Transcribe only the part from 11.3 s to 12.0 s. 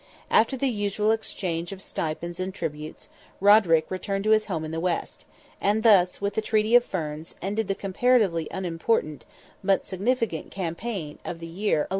the year 1169.